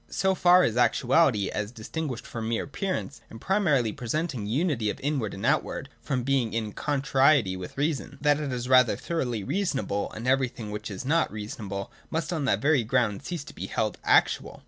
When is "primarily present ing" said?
3.39-4.47